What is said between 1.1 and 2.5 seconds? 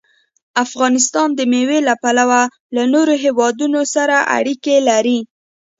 د مېوې له پلوه